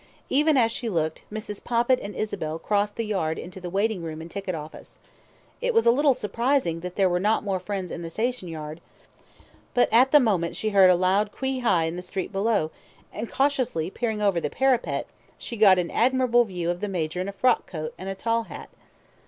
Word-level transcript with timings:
Even 0.29 0.57
as 0.57 0.71
she 0.71 0.89
looked, 0.89 1.21
Mrs. 1.31 1.63
Poppit 1.63 1.99
and 2.01 2.15
Isabel 2.15 2.57
crossed 2.57 2.95
the 2.95 3.05
yard 3.05 3.37
into 3.37 3.61
the 3.61 3.69
waiting 3.69 4.01
room 4.01 4.19
and 4.19 4.31
ticket 4.31 4.55
office. 4.55 4.97
It 5.61 5.75
was 5.75 5.85
a 5.85 5.91
little 5.91 6.15
surprising 6.15 6.79
that 6.79 6.95
there 6.95 7.07
were 7.07 7.19
not 7.19 7.43
more 7.43 7.59
friends 7.59 7.91
in 7.91 8.01
the 8.01 8.09
station 8.09 8.47
yard, 8.47 8.81
but 9.75 9.87
at 9.93 10.09
the 10.11 10.19
moment 10.19 10.55
she 10.55 10.69
heard 10.69 10.89
a 10.89 10.95
loud 10.95 11.31
Qui 11.31 11.59
hi 11.59 11.83
in 11.83 11.97
the 11.97 12.01
street 12.01 12.31
below, 12.31 12.71
and 13.13 13.29
cautiously 13.31 13.91
peering 13.91 14.23
over 14.23 14.41
the 14.41 14.49
parapet, 14.49 15.05
she 15.37 15.55
got 15.55 15.77
an 15.77 15.91
admirable 15.91 16.45
view 16.45 16.71
of 16.71 16.79
the 16.81 16.87
Major 16.87 17.21
in 17.21 17.29
a 17.29 17.31
frock 17.31 17.67
coat 17.67 17.93
and 17.99 18.17
tall 18.17 18.45
hat. 18.45 18.69